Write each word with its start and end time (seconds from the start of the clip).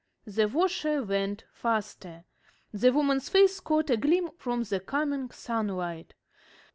The 0.25 0.47
washer 0.47 1.03
went 1.03 1.43
faster. 1.53 2.23
The 2.73 2.91
woman's 2.91 3.29
face 3.29 3.59
caught 3.59 3.91
a 3.91 3.97
gleam 3.97 4.31
from 4.35 4.63
the 4.63 4.79
coming 4.79 5.29
sunlight. 5.29 6.15